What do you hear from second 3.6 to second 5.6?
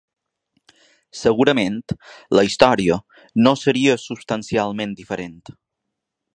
seria substancialment diferent.